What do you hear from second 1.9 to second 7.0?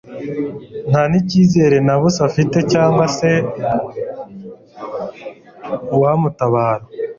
busa afite cyangwa se uwamutabara